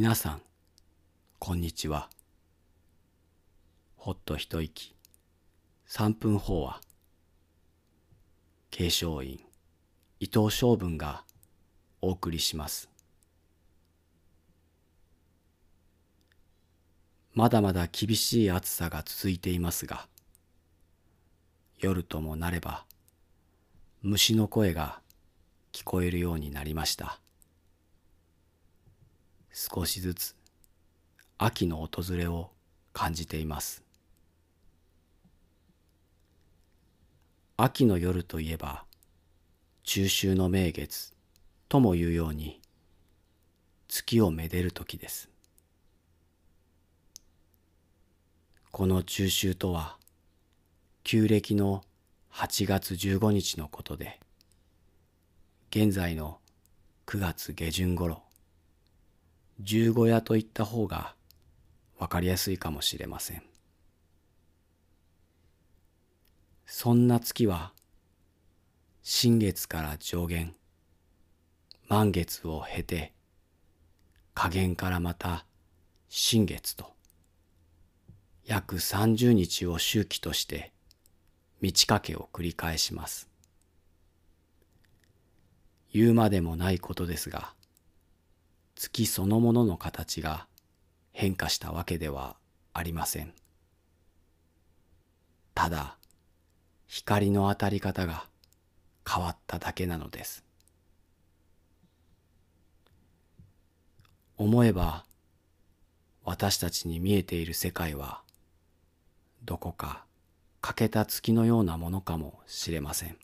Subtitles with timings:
[0.00, 0.42] 皆さん、
[1.40, 2.08] こんにちは。
[3.96, 4.94] ほっと一息、
[5.86, 6.80] 三分法話。
[8.70, 9.40] 継承院、
[10.20, 11.24] 伊藤昌文が
[12.00, 12.88] お送りします。
[17.34, 20.06] まだまだ厳しい暑さが続いていますが、
[21.80, 22.84] 夜ともなれば、
[24.02, 25.00] 虫の声が
[25.72, 27.18] 聞こえるようになりました。
[29.60, 30.36] 少しずつ
[31.36, 32.52] 秋の訪れを
[32.92, 33.82] 感じています。
[37.56, 38.84] 秋の夜といえば
[39.82, 41.12] 中秋の名月
[41.68, 42.60] ともいうように
[43.88, 45.28] 月をめでる時です。
[48.70, 49.96] この中秋とは
[51.02, 51.82] 旧暦の
[52.32, 54.20] 8月15日のことで
[55.70, 56.38] 現在の
[57.06, 58.27] 9月下旬頃
[59.60, 61.14] 十五夜といった方が
[61.98, 63.42] わかりやすいかもしれません。
[66.64, 67.72] そんな月は
[69.02, 70.54] 新月から上限
[71.88, 73.14] 満月を経て
[74.34, 75.46] 下限からまた
[76.08, 76.92] 新月と
[78.44, 80.72] 約30日を周期として
[81.60, 83.28] 満ち欠けを繰り返します。
[85.92, 87.54] 言うまでもないことですが
[88.78, 90.46] 月そのものの形が
[91.10, 92.36] 変化したわけでは
[92.72, 93.34] ありません。
[95.52, 95.96] ただ
[96.86, 98.28] 光の当たり方が
[99.04, 100.44] 変わっただけなのです。
[104.36, 105.04] 思えば
[106.22, 108.22] 私たちに見えている世界は
[109.42, 110.04] どこか
[110.60, 113.16] 欠けた月のようなものかもしれません。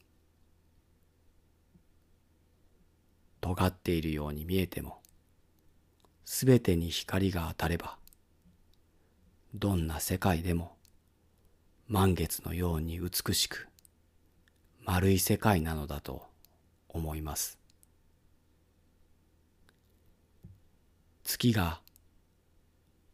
[3.41, 5.04] 尖っているように見えても
[6.25, 7.99] すべてに光が当たれば、
[9.55, 10.77] どんな世界でも
[11.87, 13.69] 満月のように美しく
[14.85, 16.27] 丸い世界なのだと
[16.89, 17.59] 思います。
[21.25, 21.81] 月が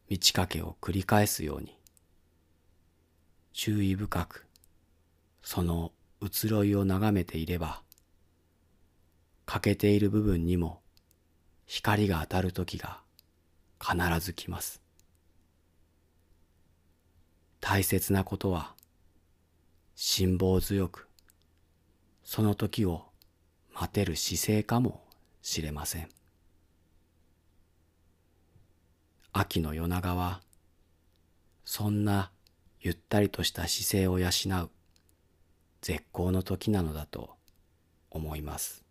[0.09, 1.77] 満ち欠けを繰り返すように
[3.53, 4.45] 注意深く
[5.41, 5.91] その
[6.21, 7.81] 移ろいを眺めていれば
[9.45, 10.81] 欠けている部分にも
[11.73, 12.99] 光が当たる時が
[13.79, 14.81] 必ず来ます。
[17.61, 18.75] 大切なことは
[19.95, 21.07] 辛抱強く
[22.25, 23.05] その時を
[23.73, 25.01] 待てる姿勢かも
[25.41, 26.09] しれません。
[29.31, 30.41] 秋の夜長は
[31.63, 32.31] そんな
[32.81, 34.27] ゆったりとした姿勢を養
[34.65, 34.69] う
[35.79, 37.37] 絶好の時なのだと
[38.09, 38.90] 思います。